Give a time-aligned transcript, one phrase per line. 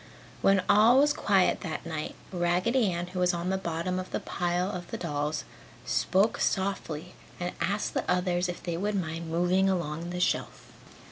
[0.41, 4.19] When all was quiet that night, Raggedy Ann who was on the bottom of the
[4.19, 5.43] pile of dolls
[5.85, 10.71] spoke softly and asked the others if they would mind moving along the shelf.